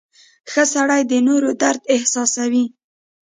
[0.51, 2.65] •ښه سړی د نورو درد احساسوي.